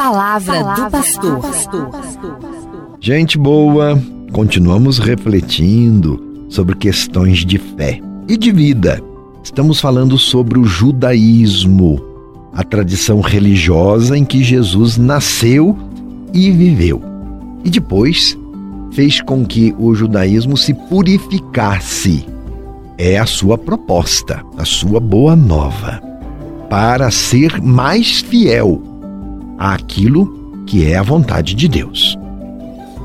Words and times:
palavra, 0.00 0.64
palavra 0.64 0.86
do 0.86 0.90
pastor. 0.90 1.40
Gente 2.98 3.36
boa, 3.36 4.02
continuamos 4.32 4.98
refletindo 4.98 6.46
sobre 6.48 6.74
questões 6.74 7.44
de 7.44 7.58
fé 7.58 8.00
e 8.26 8.34
de 8.38 8.50
vida. 8.50 9.02
Estamos 9.44 9.78
falando 9.78 10.16
sobre 10.16 10.58
o 10.58 10.64
judaísmo, 10.64 12.02
a 12.54 12.64
tradição 12.64 13.20
religiosa 13.20 14.16
em 14.16 14.24
que 14.24 14.42
Jesus 14.42 14.96
nasceu 14.96 15.76
e 16.32 16.50
viveu. 16.50 17.02
E 17.62 17.68
depois 17.68 18.38
fez 18.92 19.20
com 19.20 19.44
que 19.44 19.74
o 19.78 19.94
judaísmo 19.94 20.56
se 20.56 20.72
purificasse. 20.72 22.24
É 22.96 23.18
a 23.18 23.26
sua 23.26 23.58
proposta, 23.58 24.42
a 24.56 24.64
sua 24.64 24.98
boa 24.98 25.36
nova, 25.36 26.00
para 26.70 27.10
ser 27.10 27.60
mais 27.60 28.20
fiel 28.20 28.89
àquilo 29.60 30.64
que 30.66 30.86
é 30.86 30.96
a 30.96 31.02
vontade 31.02 31.54
de 31.54 31.68
Deus. 31.68 32.16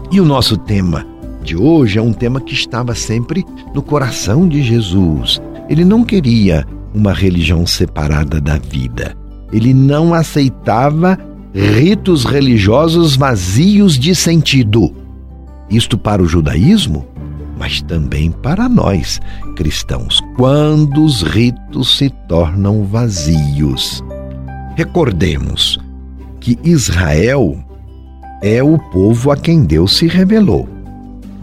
E 0.10 0.22
o 0.22 0.26
nosso 0.26 0.56
tema 0.56 1.06
de 1.44 1.58
hoje 1.58 2.00
é 2.00 2.02
um 2.02 2.14
tema 2.14 2.40
que 2.40 2.54
estava 2.54 2.96
sempre 2.96 3.46
no 3.74 3.82
coração 3.82 4.48
de 4.48 4.64
Jesus. 4.64 5.42
Ele 5.70 5.84
não 5.84 6.04
queria 6.04 6.66
uma 6.94 7.12
religião 7.12 7.68
separada 7.68 8.40
da 8.40 8.58
vida. 8.58 9.16
Ele 9.52 9.74
não 9.74 10.14
aceitava 10.14 11.20
ritos 11.54 12.24
religiosos 12.24 13.16
vazios 13.16 14.00
de 14.00 14.16
sentido. 14.16 14.94
Isto 15.70 15.98
para 15.98 16.22
o 16.22 16.28
judaísmo, 16.28 17.06
mas 17.58 17.82
também 17.82 18.32
para 18.32 18.70
nós, 18.70 19.20
cristãos, 19.56 20.22
quando 20.36 21.04
os 21.04 21.22
ritos 21.22 21.98
se 21.98 22.10
tornam 22.28 22.84
vazios. 22.86 24.04
Recordemos 24.76 25.80
que 26.46 26.60
Israel 26.64 27.58
é 28.44 28.62
o 28.62 28.78
povo 28.78 29.32
a 29.32 29.36
quem 29.36 29.64
Deus 29.64 29.98
se 29.98 30.06
revelou, 30.06 30.70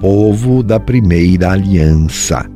povo 0.01 0.63
da 0.63 0.79
primeira 0.79 1.51
aliança, 1.51 2.49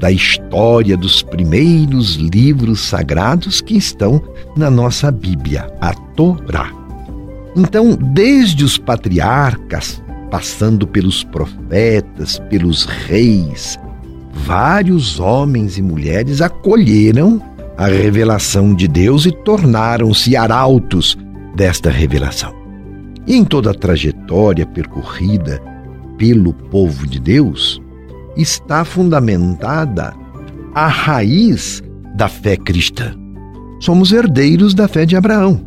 da 0.00 0.10
história 0.10 0.96
dos 0.96 1.22
primeiros 1.22 2.16
livros 2.16 2.80
sagrados 2.80 3.60
que 3.60 3.76
estão 3.76 4.20
na 4.56 4.68
nossa 4.68 5.12
Bíblia, 5.12 5.72
a 5.80 5.94
Torá. 5.94 6.72
Então, 7.54 7.94
desde 7.94 8.64
os 8.64 8.76
patriarcas, 8.76 10.02
passando 10.32 10.84
pelos 10.84 11.22
profetas, 11.22 12.40
pelos 12.50 12.86
reis, 12.86 13.78
vários 14.32 15.20
homens 15.20 15.78
e 15.78 15.82
mulheres 15.82 16.40
acolheram 16.40 17.40
a 17.78 17.86
revelação 17.86 18.74
de 18.74 18.88
Deus 18.88 19.26
e 19.26 19.30
tornaram-se 19.30 20.36
arautos 20.36 21.16
desta 21.54 21.90
revelação. 21.90 22.54
E 23.26 23.36
em 23.36 23.44
toda 23.44 23.70
a 23.70 23.74
trajetória 23.74 24.66
percorrida 24.66 25.60
pelo 26.18 26.52
povo 26.52 27.06
de 27.06 27.20
Deus, 27.20 27.80
está 28.36 28.84
fundamentada 28.84 30.14
a 30.74 30.86
raiz 30.86 31.82
da 32.14 32.28
fé 32.28 32.56
cristã. 32.56 33.14
Somos 33.80 34.12
herdeiros 34.12 34.74
da 34.74 34.86
fé 34.86 35.04
de 35.04 35.16
Abraão. 35.16 35.60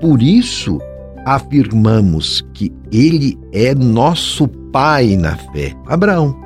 Por 0.00 0.22
isso, 0.22 0.78
afirmamos 1.24 2.44
que 2.52 2.72
ele 2.92 3.38
é 3.52 3.74
nosso 3.74 4.48
pai 4.72 5.16
na 5.16 5.36
fé, 5.36 5.72
Abraão. 5.86 6.36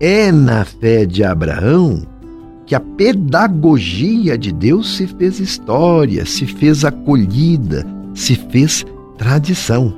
É 0.00 0.30
na 0.30 0.64
fé 0.64 1.06
de 1.06 1.24
Abraão 1.24 2.02
que 2.66 2.74
a 2.74 2.80
pedagogia 2.80 4.36
de 4.36 4.52
Deus 4.52 4.96
se 4.96 5.06
fez 5.06 5.38
história, 5.38 6.26
se 6.26 6.46
fez 6.46 6.84
acolhida, 6.84 7.86
se 8.12 8.34
fez 8.34 8.84
tradição. 9.16 9.94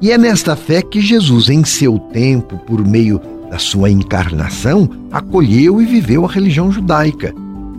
E 0.00 0.10
é 0.10 0.16
nesta 0.16 0.56
fé 0.56 0.80
que 0.80 1.00
Jesus, 1.00 1.50
em 1.50 1.64
seu 1.64 1.98
tempo, 1.98 2.56
por 2.58 2.84
meio 2.86 3.20
da 3.50 3.58
sua 3.58 3.90
encarnação, 3.90 4.88
acolheu 5.12 5.82
e 5.82 5.84
viveu 5.84 6.24
a 6.24 6.28
religião 6.28 6.72
judaica, 6.72 7.34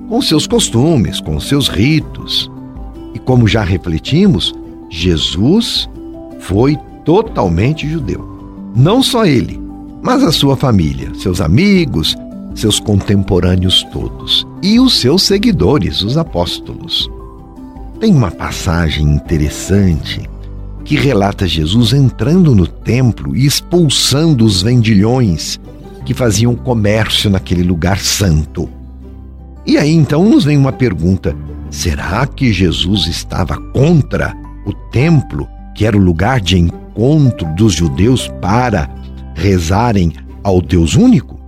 com 0.07 0.21
seus 0.21 0.45
costumes, 0.45 1.19
com 1.19 1.39
seus 1.39 1.67
ritos. 1.67 2.51
E 3.13 3.19
como 3.19 3.47
já 3.47 3.63
refletimos, 3.63 4.53
Jesus 4.89 5.89
foi 6.39 6.77
totalmente 7.06 7.88
judeu. 7.88 8.27
Não 8.75 9.01
só 9.01 9.25
ele, 9.25 9.59
mas 10.01 10.23
a 10.23 10.31
sua 10.31 10.56
família, 10.56 11.13
seus 11.16 11.41
amigos, 11.41 12.16
seus 12.55 12.79
contemporâneos 12.79 13.83
todos 13.91 14.45
e 14.61 14.79
os 14.79 14.99
seus 14.99 15.23
seguidores, 15.23 16.01
os 16.01 16.17
apóstolos. 16.17 17.09
Tem 17.99 18.13
uma 18.13 18.31
passagem 18.31 19.05
interessante 19.05 20.29
que 20.85 20.95
relata 20.95 21.47
Jesus 21.47 21.93
entrando 21.93 22.55
no 22.55 22.65
templo 22.65 23.35
e 23.35 23.45
expulsando 23.45 24.45
os 24.45 24.61
vendilhões 24.61 25.59
que 26.05 26.13
faziam 26.13 26.55
comércio 26.55 27.29
naquele 27.29 27.63
lugar 27.63 27.99
santo. 27.99 28.69
E 29.65 29.77
aí 29.77 29.93
então 29.93 30.27
nos 30.27 30.45
vem 30.45 30.57
uma 30.57 30.71
pergunta: 30.71 31.35
será 31.69 32.25
que 32.25 32.51
Jesus 32.51 33.05
estava 33.07 33.57
contra 33.71 34.35
o 34.65 34.73
templo, 34.89 35.47
que 35.75 35.85
era 35.85 35.95
o 35.95 36.01
lugar 36.01 36.41
de 36.41 36.57
encontro 36.57 37.47
dos 37.55 37.73
judeus 37.73 38.27
para 38.41 38.89
rezarem 39.35 40.13
ao 40.43 40.61
Deus 40.61 40.95
único? 40.95 41.38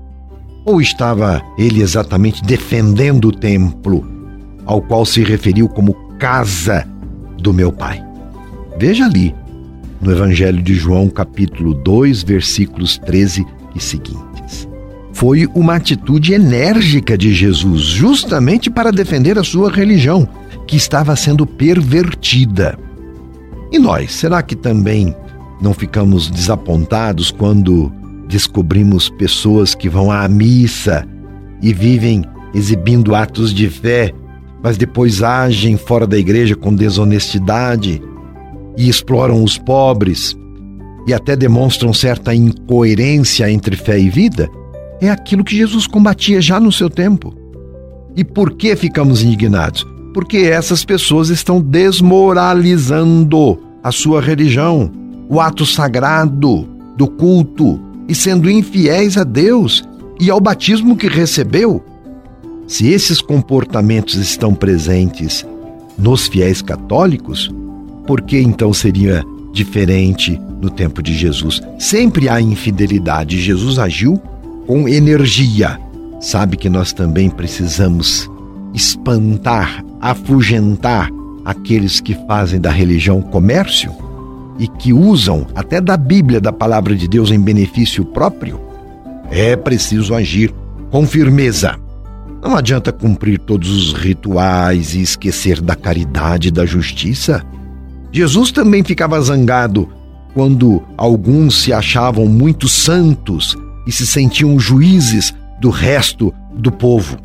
Ou 0.63 0.79
estava 0.79 1.41
ele 1.57 1.81
exatamente 1.81 2.43
defendendo 2.43 3.29
o 3.29 3.31
templo, 3.31 4.05
ao 4.65 4.81
qual 4.81 5.05
se 5.05 5.23
referiu 5.23 5.67
como 5.67 5.93
casa 6.19 6.87
do 7.37 7.53
meu 7.53 7.71
pai? 7.71 8.03
Veja 8.77 9.05
ali, 9.05 9.33
no 9.99 10.11
Evangelho 10.11 10.61
de 10.61 10.73
João, 10.73 11.09
capítulo 11.09 11.73
2, 11.73 12.23
versículos 12.23 12.97
13 12.97 13.45
e 13.75 13.81
seguintes. 13.81 14.67
Foi 15.13 15.47
uma 15.53 15.75
atitude 15.75 16.33
enérgica 16.33 17.17
de 17.17 17.33
Jesus, 17.33 17.81
justamente 17.81 18.69
para 18.69 18.91
defender 18.91 19.37
a 19.37 19.43
sua 19.43 19.71
religião, 19.71 20.27
que 20.67 20.75
estava 20.75 21.15
sendo 21.15 21.45
pervertida. 21.45 22.77
E 23.71 23.77
nós, 23.77 24.13
será 24.13 24.41
que 24.41 24.55
também 24.55 25.15
não 25.61 25.73
ficamos 25.73 26.29
desapontados 26.29 27.29
quando 27.29 27.91
descobrimos 28.31 29.09
pessoas 29.09 29.75
que 29.75 29.89
vão 29.89 30.11
à 30.11 30.27
missa 30.27 31.05
e 31.61 31.73
vivem 31.73 32.23
exibindo 32.53 33.13
atos 33.13 33.53
de 33.53 33.69
fé, 33.69 34.11
mas 34.63 34.77
depois 34.77 35.21
agem 35.21 35.77
fora 35.77 36.07
da 36.07 36.17
igreja 36.17 36.55
com 36.55 36.73
desonestidade 36.73 38.01
e 38.77 38.89
exploram 38.89 39.43
os 39.43 39.57
pobres 39.57 40.35
e 41.07 41.13
até 41.13 41.35
demonstram 41.35 41.93
certa 41.93 42.33
incoerência 42.33 43.49
entre 43.49 43.75
fé 43.75 43.99
e 43.99 44.09
vida? 44.09 44.49
É 44.99 45.09
aquilo 45.09 45.43
que 45.43 45.55
Jesus 45.55 45.87
combatia 45.87 46.41
já 46.41 46.59
no 46.59 46.71
seu 46.71 46.89
tempo. 46.89 47.35
E 48.15 48.23
por 48.23 48.51
que 48.53 48.75
ficamos 48.75 49.23
indignados? 49.23 49.85
porque 50.13 50.37
essas 50.37 50.83
pessoas 50.83 51.29
estão 51.29 51.61
desmoralizando 51.61 53.59
a 53.83 53.91
sua 53.91 54.21
religião, 54.21 54.91
o 55.29 55.39
ato 55.39 55.65
sagrado 55.65 56.67
do 56.97 57.07
culto 57.07 57.79
e 58.07 58.15
sendo 58.15 58.49
infiéis 58.49 59.17
a 59.17 59.23
Deus 59.23 59.83
e 60.19 60.29
ao 60.29 60.39
batismo 60.39 60.95
que 60.95 61.07
recebeu. 61.07 61.83
Se 62.67 62.87
esses 62.87 63.21
comportamentos 63.21 64.15
estão 64.15 64.53
presentes 64.53 65.45
nos 65.97 66.27
fiéis 66.27 66.61
católicos, 66.61 67.53
por 68.07 68.21
que 68.21 68.39
então 68.39 68.73
seria 68.73 69.23
diferente 69.51 70.39
no 70.61 70.69
tempo 70.69 71.01
de 71.01 71.13
Jesus? 71.13 71.61
Sempre 71.79 72.29
há 72.29 72.39
infidelidade. 72.39 73.41
Jesus 73.41 73.77
agiu 73.77 74.21
com 74.67 74.87
energia. 74.87 75.79
Sabe 76.19 76.55
que 76.55 76.69
nós 76.69 76.93
também 76.93 77.29
precisamos 77.29 78.29
espantar, 78.73 79.83
afugentar 79.99 81.09
aqueles 81.43 81.99
que 81.99 82.15
fazem 82.27 82.61
da 82.61 82.69
religião 82.69 83.21
comércio 83.21 83.91
e 84.59 84.67
que 84.67 84.93
usam 84.93 85.47
até 85.55 85.79
da 85.81 85.97
Bíblia, 85.97 86.39
da 86.39 86.51
palavra 86.51 86.95
de 86.95 87.07
Deus, 87.07 87.31
em 87.31 87.39
benefício 87.39 88.05
próprio, 88.05 88.59
é 89.29 89.55
preciso 89.55 90.13
agir 90.13 90.53
com 90.89 91.05
firmeza. 91.05 91.75
Não 92.43 92.55
adianta 92.55 92.91
cumprir 92.91 93.39
todos 93.39 93.69
os 93.69 93.93
rituais 93.93 94.93
e 94.93 95.01
esquecer 95.01 95.61
da 95.61 95.75
caridade 95.75 96.47
e 96.47 96.51
da 96.51 96.65
justiça. 96.65 97.43
Jesus 98.11 98.51
também 98.51 98.83
ficava 98.83 99.21
zangado 99.21 99.87
quando 100.33 100.81
alguns 100.97 101.61
se 101.61 101.71
achavam 101.71 102.25
muito 102.25 102.67
santos 102.67 103.55
e 103.87 103.91
se 103.91 104.05
sentiam 104.05 104.59
juízes 104.59 105.33
do 105.59 105.69
resto 105.69 106.33
do 106.53 106.71
povo 106.71 107.17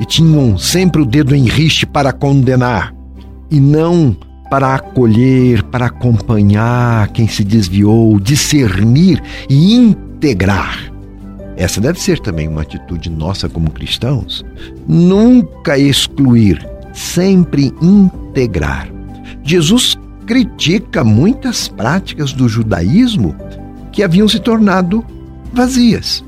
e 0.00 0.04
tinham 0.04 0.58
sempre 0.58 1.00
o 1.00 1.06
dedo 1.06 1.34
em 1.34 1.44
riste 1.44 1.86
para 1.86 2.12
condenar 2.12 2.94
e 3.50 3.60
não 3.60 4.16
para 4.50 4.74
acolher, 4.74 5.62
para 5.64 5.86
acompanhar 5.86 7.08
quem 7.08 7.26
se 7.28 7.42
desviou, 7.42 8.18
discernir 8.20 9.22
e 9.48 9.74
integrar. 9.74 10.92
Essa 11.56 11.80
deve 11.80 12.00
ser 12.00 12.20
também 12.20 12.46
uma 12.46 12.62
atitude 12.62 13.08
nossa 13.08 13.48
como 13.48 13.70
cristãos. 13.70 14.44
Nunca 14.86 15.78
excluir, 15.78 16.64
sempre 16.92 17.72
integrar. 17.80 18.88
Jesus 19.42 19.96
critica 20.26 21.02
muitas 21.02 21.68
práticas 21.68 22.32
do 22.32 22.48
judaísmo 22.48 23.34
que 23.90 24.02
haviam 24.02 24.28
se 24.28 24.38
tornado 24.38 25.04
vazias. 25.52 26.22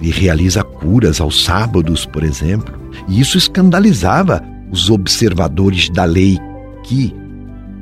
Ele 0.00 0.10
realiza 0.10 0.62
curas 0.62 1.20
aos 1.20 1.42
sábados, 1.42 2.04
por 2.04 2.22
exemplo, 2.22 2.78
e 3.08 3.20
isso 3.20 3.38
escandalizava 3.38 4.42
os 4.70 4.90
observadores 4.90 5.88
da 5.88 6.04
lei 6.04 6.38
que 6.82 7.14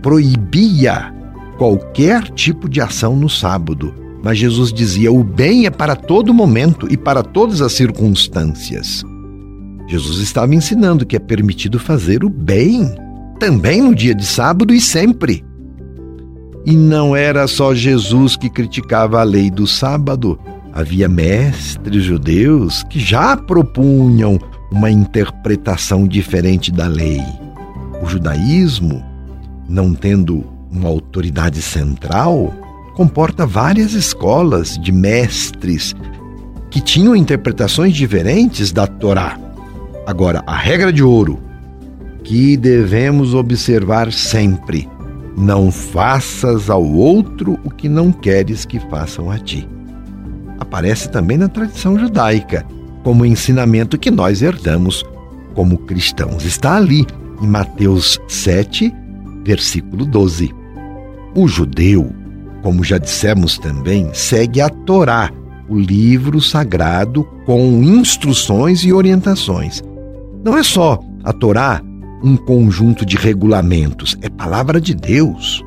proibia 0.04 1.14
qualquer 1.56 2.24
tipo 2.28 2.68
de 2.68 2.78
ação 2.78 3.16
no 3.16 3.30
sábado. 3.30 3.94
Mas 4.22 4.36
Jesus 4.36 4.70
dizia: 4.70 5.10
o 5.10 5.24
bem 5.24 5.64
é 5.64 5.70
para 5.70 5.96
todo 5.96 6.34
momento 6.34 6.86
e 6.90 6.96
para 6.96 7.22
todas 7.22 7.62
as 7.62 7.72
circunstâncias. 7.72 9.02
Jesus 9.88 10.18
estava 10.18 10.54
ensinando 10.54 11.06
que 11.06 11.16
é 11.16 11.18
permitido 11.18 11.78
fazer 11.78 12.22
o 12.22 12.28
bem, 12.28 12.94
também 13.40 13.80
no 13.80 13.94
dia 13.94 14.14
de 14.14 14.26
sábado 14.26 14.74
e 14.74 14.80
sempre. 14.80 15.42
E 16.66 16.76
não 16.76 17.16
era 17.16 17.46
só 17.46 17.74
Jesus 17.74 18.36
que 18.36 18.50
criticava 18.50 19.20
a 19.20 19.24
lei 19.24 19.50
do 19.50 19.66
sábado. 19.66 20.38
Havia 20.70 21.08
mestres 21.08 22.04
judeus 22.04 22.82
que 22.90 23.00
já 23.00 23.38
propunham 23.38 24.38
uma 24.70 24.90
interpretação 24.90 26.06
diferente 26.06 26.70
da 26.70 26.86
lei. 26.86 27.22
O 28.02 28.06
judaísmo, 28.06 29.13
não 29.68 29.94
tendo 29.94 30.44
uma 30.70 30.88
autoridade 30.88 31.62
central, 31.62 32.52
comporta 32.94 33.46
várias 33.46 33.92
escolas 33.92 34.78
de 34.78 34.92
mestres 34.92 35.94
que 36.70 36.80
tinham 36.80 37.14
interpretações 37.14 37.94
diferentes 37.94 38.72
da 38.72 38.86
Torá. 38.86 39.38
Agora, 40.06 40.42
a 40.46 40.56
regra 40.56 40.92
de 40.92 41.02
ouro 41.02 41.38
que 42.24 42.56
devemos 42.56 43.34
observar 43.34 44.12
sempre: 44.12 44.88
não 45.36 45.70
faças 45.70 46.68
ao 46.70 46.84
outro 46.84 47.58
o 47.64 47.70
que 47.70 47.88
não 47.88 48.10
queres 48.10 48.64
que 48.64 48.80
façam 48.90 49.30
a 49.30 49.38
ti. 49.38 49.68
Aparece 50.58 51.08
também 51.10 51.36
na 51.36 51.48
tradição 51.48 51.98
judaica, 51.98 52.64
como 53.02 53.26
ensinamento 53.26 53.98
que 53.98 54.10
nós 54.10 54.42
herdamos 54.42 55.04
como 55.54 55.78
cristãos. 55.78 56.44
Está 56.44 56.76
ali 56.76 57.06
em 57.40 57.46
Mateus 57.46 58.20
7, 58.26 58.92
versículo 59.44 60.04
12. 60.04 60.52
O 61.34 61.46
judeu, 61.46 62.12
como 62.62 62.82
já 62.82 62.98
dissemos 62.98 63.58
também, 63.58 64.08
segue 64.12 64.60
a 64.60 64.68
Torá, 64.68 65.30
o 65.68 65.78
livro 65.78 66.40
sagrado 66.40 67.24
com 67.44 67.82
instruções 67.82 68.84
e 68.84 68.92
orientações. 68.92 69.82
Não 70.44 70.56
é 70.56 70.62
só 70.62 71.00
a 71.22 71.32
Torá 71.32 71.82
um 72.22 72.36
conjunto 72.36 73.04
de 73.04 73.16
regulamentos, 73.16 74.16
é 74.22 74.30
palavra 74.30 74.80
de 74.80 74.94
Deus. 74.94 75.62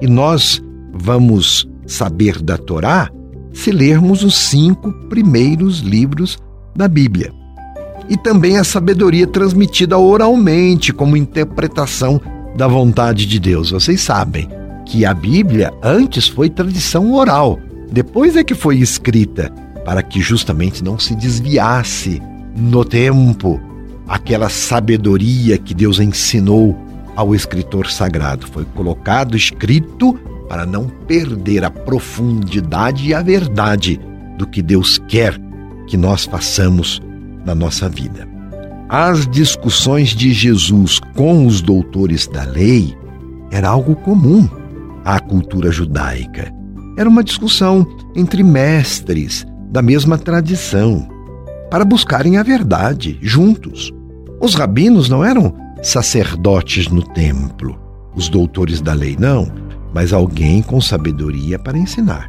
E 0.00 0.06
nós 0.06 0.62
vamos 0.92 1.68
saber 1.86 2.40
da 2.40 2.56
Torá 2.56 3.10
se 3.52 3.72
lermos 3.72 4.22
os 4.22 4.36
cinco 4.36 4.92
primeiros 5.08 5.80
livros 5.80 6.38
da 6.76 6.86
Bíblia. 6.86 7.32
E 8.08 8.16
também 8.16 8.58
a 8.58 8.64
sabedoria 8.64 9.26
transmitida 9.26 9.98
oralmente 9.98 10.92
como 10.92 11.16
interpretação 11.16 12.20
da 12.56 12.66
vontade 12.66 13.26
de 13.26 13.38
Deus. 13.38 13.70
Vocês 13.70 14.00
sabem 14.00 14.48
que 14.86 15.04
a 15.04 15.12
Bíblia 15.12 15.72
antes 15.82 16.28
foi 16.28 16.48
tradição 16.48 17.12
oral, 17.12 17.60
depois 17.90 18.36
é 18.36 18.42
que 18.42 18.54
foi 18.54 18.78
escrita, 18.78 19.52
para 19.84 20.02
que 20.02 20.20
justamente 20.20 20.82
não 20.82 20.98
se 20.98 21.14
desviasse 21.14 22.20
no 22.56 22.84
tempo 22.84 23.60
aquela 24.08 24.48
sabedoria 24.48 25.58
que 25.58 25.74
Deus 25.74 26.00
ensinou 26.00 26.76
ao 27.14 27.34
escritor 27.34 27.90
sagrado. 27.90 28.46
Foi 28.46 28.64
colocado 28.64 29.36
escrito 29.36 30.14
para 30.48 30.64
não 30.64 30.88
perder 30.88 31.64
a 31.64 31.70
profundidade 31.70 33.08
e 33.08 33.14
a 33.14 33.22
verdade 33.22 34.00
do 34.38 34.46
que 34.46 34.62
Deus 34.62 34.98
quer 35.08 35.40
que 35.86 35.96
nós 35.96 36.24
façamos 36.24 37.00
na 37.44 37.54
nossa 37.54 37.88
vida. 37.88 38.35
As 38.88 39.26
discussões 39.26 40.10
de 40.10 40.32
Jesus 40.32 41.00
com 41.16 41.44
os 41.44 41.60
doutores 41.60 42.28
da 42.28 42.44
lei 42.44 42.96
era 43.50 43.68
algo 43.68 43.96
comum 43.96 44.48
à 45.04 45.18
cultura 45.18 45.72
judaica. 45.72 46.54
Era 46.96 47.08
uma 47.08 47.24
discussão 47.24 47.84
entre 48.14 48.44
mestres 48.44 49.44
da 49.72 49.82
mesma 49.82 50.16
tradição 50.16 51.08
para 51.68 51.84
buscarem 51.84 52.36
a 52.36 52.44
verdade 52.44 53.18
juntos. 53.20 53.92
Os 54.40 54.54
rabinos 54.54 55.08
não 55.08 55.24
eram 55.24 55.52
sacerdotes 55.82 56.86
no 56.86 57.02
templo, 57.02 57.76
os 58.14 58.28
doutores 58.28 58.80
da 58.80 58.92
lei 58.92 59.16
não, 59.18 59.50
mas 59.92 60.12
alguém 60.12 60.62
com 60.62 60.80
sabedoria 60.80 61.58
para 61.58 61.76
ensinar. 61.76 62.28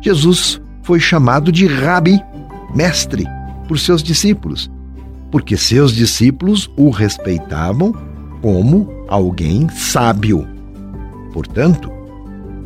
Jesus 0.00 0.60
foi 0.84 1.00
chamado 1.00 1.50
de 1.50 1.66
rabi, 1.66 2.22
mestre, 2.72 3.26
por 3.66 3.76
seus 3.76 4.04
discípulos, 4.04 4.70
porque 5.36 5.54
seus 5.54 5.92
discípulos 5.92 6.70
o 6.78 6.88
respeitavam 6.88 7.92
como 8.40 8.88
alguém 9.06 9.68
sábio. 9.68 10.48
Portanto, 11.30 11.92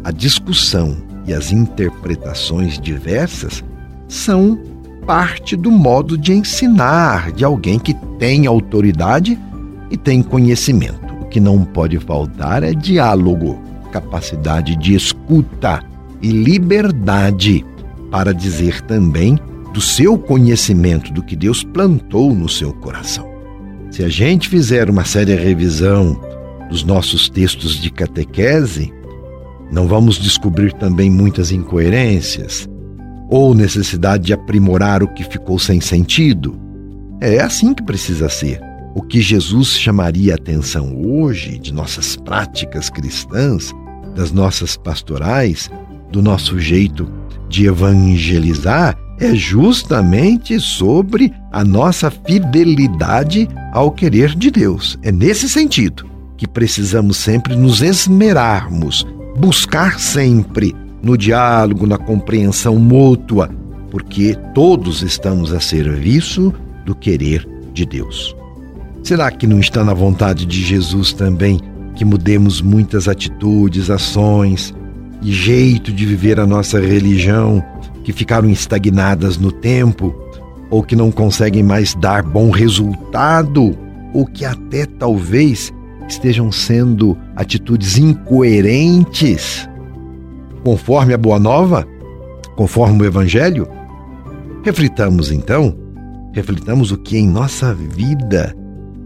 a 0.04 0.12
discussão 0.12 0.96
e 1.26 1.34
as 1.34 1.50
interpretações 1.50 2.78
diversas 2.78 3.64
são 4.06 4.56
parte 5.04 5.56
do 5.56 5.68
modo 5.68 6.16
de 6.16 6.32
ensinar 6.32 7.32
de 7.32 7.44
alguém 7.44 7.76
que 7.76 7.92
tem 8.20 8.46
autoridade 8.46 9.36
e 9.90 9.96
tem 9.96 10.22
conhecimento. 10.22 11.12
O 11.22 11.24
que 11.24 11.40
não 11.40 11.64
pode 11.64 11.98
faltar 11.98 12.62
é 12.62 12.72
diálogo, 12.72 13.60
capacidade 13.90 14.76
de 14.76 14.94
escuta 14.94 15.82
e 16.22 16.30
liberdade 16.30 17.66
para 18.12 18.32
dizer 18.32 18.80
também 18.82 19.40
do 19.72 19.80
seu 19.80 20.18
conhecimento, 20.18 21.12
do 21.12 21.22
que 21.22 21.36
Deus 21.36 21.62
plantou 21.62 22.34
no 22.34 22.48
seu 22.48 22.72
coração. 22.72 23.28
Se 23.90 24.04
a 24.04 24.08
gente 24.08 24.48
fizer 24.48 24.88
uma 24.88 25.04
séria 25.04 25.38
revisão 25.38 26.20
dos 26.68 26.84
nossos 26.84 27.28
textos 27.28 27.80
de 27.80 27.90
catequese, 27.90 28.92
não 29.70 29.86
vamos 29.86 30.18
descobrir 30.18 30.72
também 30.72 31.10
muitas 31.10 31.52
incoerências 31.52 32.68
ou 33.28 33.54
necessidade 33.54 34.24
de 34.24 34.32
aprimorar 34.32 35.02
o 35.02 35.08
que 35.14 35.22
ficou 35.22 35.58
sem 35.58 35.80
sentido. 35.80 36.58
É 37.20 37.40
assim 37.40 37.72
que 37.72 37.82
precisa 37.82 38.28
ser. 38.28 38.60
O 38.94 39.02
que 39.02 39.20
Jesus 39.20 39.78
chamaria 39.78 40.32
a 40.32 40.36
atenção 40.36 41.00
hoje 41.04 41.58
de 41.58 41.72
nossas 41.72 42.16
práticas 42.16 42.90
cristãs, 42.90 43.72
das 44.16 44.32
nossas 44.32 44.76
pastorais, 44.76 45.70
do 46.10 46.20
nosso 46.20 46.58
jeito 46.58 47.08
de 47.48 47.66
evangelizar, 47.66 48.98
é 49.20 49.34
justamente 49.34 50.58
sobre 50.58 51.32
a 51.52 51.62
nossa 51.62 52.10
fidelidade 52.10 53.46
ao 53.72 53.92
querer 53.92 54.34
de 54.34 54.50
Deus. 54.50 54.98
É 55.02 55.12
nesse 55.12 55.48
sentido 55.48 56.08
que 56.38 56.48
precisamos 56.48 57.18
sempre 57.18 57.54
nos 57.54 57.82
esmerarmos, 57.82 59.06
buscar 59.36 60.00
sempre 60.00 60.74
no 61.02 61.16
diálogo, 61.16 61.86
na 61.86 61.98
compreensão 61.98 62.78
mútua, 62.78 63.50
porque 63.90 64.34
todos 64.54 65.02
estamos 65.02 65.52
a 65.52 65.60
serviço 65.60 66.52
do 66.86 66.94
querer 66.94 67.46
de 67.74 67.84
Deus. 67.84 68.34
Será 69.02 69.30
que 69.30 69.46
não 69.46 69.60
está 69.60 69.84
na 69.84 69.92
vontade 69.92 70.46
de 70.46 70.62
Jesus 70.62 71.12
também 71.12 71.60
que 71.94 72.04
mudemos 72.04 72.62
muitas 72.62 73.08
atitudes, 73.08 73.90
ações 73.90 74.74
e 75.22 75.30
jeito 75.32 75.92
de 75.92 76.06
viver 76.06 76.40
a 76.40 76.46
nossa 76.46 76.80
religião 76.80 77.62
que 78.10 78.18
ficaram 78.18 78.50
estagnadas 78.50 79.38
no 79.38 79.52
tempo 79.52 80.12
ou 80.68 80.82
que 80.82 80.96
não 80.96 81.12
conseguem 81.12 81.62
mais 81.62 81.94
dar 81.94 82.22
bom 82.22 82.50
resultado 82.50 83.76
ou 84.12 84.26
que 84.26 84.44
até 84.44 84.84
talvez 84.84 85.72
estejam 86.08 86.50
sendo 86.50 87.16
atitudes 87.36 87.98
incoerentes 87.98 89.68
conforme 90.64 91.14
a 91.14 91.18
Boa 91.18 91.38
Nova, 91.38 91.86
conforme 92.56 93.02
o 93.02 93.06
Evangelho? 93.06 93.68
Reflitamos 94.64 95.30
então, 95.30 95.76
reflitamos 96.32 96.90
o 96.90 96.98
que 96.98 97.16
em 97.16 97.28
nossa 97.28 97.72
vida 97.72 98.54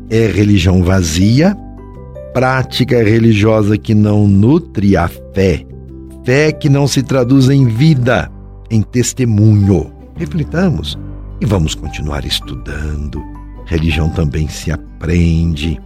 é 0.08 0.26
religião 0.26 0.82
vazia, 0.82 1.54
prática 2.32 3.02
religiosa 3.04 3.76
que 3.76 3.94
não 3.94 4.26
nutre 4.26 4.96
a 4.96 5.08
fé, 5.08 5.62
fé 6.25 6.50
que 6.52 6.70
não 6.70 6.88
se 6.88 7.02
traduz 7.02 7.50
em 7.50 7.66
vida, 7.66 8.30
em 8.75 8.83
testemunho. 8.83 9.93
Reflitamos 10.16 10.99
e 11.40 11.47
vamos 11.47 11.75
continuar 11.75 12.25
estudando. 12.25 13.23
Religião 13.66 14.09
também 14.09 14.49
se 14.49 14.71
aprende 14.71 15.81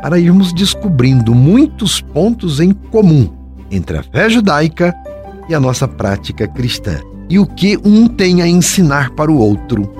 para 0.00 0.18
irmos 0.18 0.52
descobrindo 0.52 1.34
muitos 1.34 2.00
pontos 2.00 2.60
em 2.60 2.72
comum 2.72 3.28
entre 3.70 3.98
a 3.98 4.02
fé 4.02 4.30
judaica 4.30 4.94
e 5.48 5.54
a 5.54 5.60
nossa 5.60 5.88
prática 5.88 6.46
cristã, 6.46 7.00
e 7.28 7.38
o 7.38 7.46
que 7.46 7.76
um 7.84 8.06
tem 8.06 8.40
a 8.42 8.46
ensinar 8.46 9.10
para 9.10 9.30
o 9.30 9.38
outro. 9.38 9.92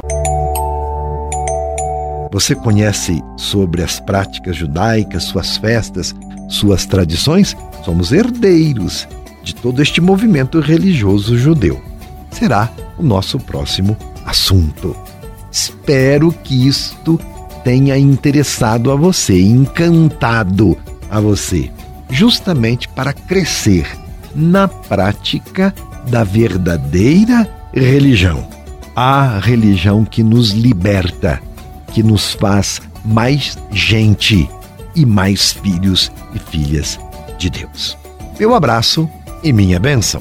Você 2.32 2.54
conhece 2.54 3.22
sobre 3.36 3.82
as 3.82 3.98
práticas 3.98 4.56
judaicas, 4.56 5.24
suas 5.24 5.56
festas, 5.56 6.14
suas 6.48 6.86
tradições? 6.86 7.56
somos 7.84 8.12
herdeiros 8.12 9.08
de 9.42 9.54
todo 9.54 9.80
este 9.80 9.98
movimento 9.98 10.60
religioso 10.60 11.38
judeu. 11.38 11.80
Será 12.30 12.70
o 12.98 13.02
nosso 13.02 13.38
próximo 13.38 13.96
assunto. 14.24 14.96
Espero 15.50 16.32
que 16.32 16.68
isto 16.68 17.18
tenha 17.64 17.96
interessado 17.98 18.90
a 18.90 18.96
você, 18.96 19.40
encantado 19.40 20.76
a 21.10 21.20
você, 21.20 21.70
justamente 22.10 22.88
para 22.88 23.12
crescer 23.12 23.86
na 24.34 24.68
prática 24.68 25.74
da 26.08 26.24
verdadeira 26.24 27.48
religião. 27.72 28.46
A 28.94 29.38
religião 29.38 30.04
que 30.04 30.22
nos 30.22 30.50
liberta, 30.50 31.40
que 31.92 32.02
nos 32.02 32.34
faz 32.34 32.80
mais 33.04 33.56
gente 33.70 34.48
e 34.94 35.06
mais 35.06 35.52
filhos 35.52 36.10
e 36.34 36.38
filhas 36.38 36.98
de 37.38 37.48
Deus. 37.48 37.96
Meu 38.38 38.54
abraço 38.54 39.08
e 39.42 39.52
minha 39.52 39.78
bênção. 39.78 40.20